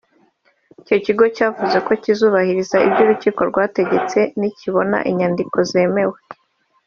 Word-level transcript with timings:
Icyo 0.81 0.95
kigo 1.05 1.23
cyavuze 1.35 1.77
ko 1.85 1.91
kizubahiriza 2.03 2.75
ibyo 2.87 3.01
urukiko 3.05 3.41
rwategetse 3.49 4.19
nikibona 4.39 4.97
inyandiko 5.09 5.57
zemewe 5.71 6.17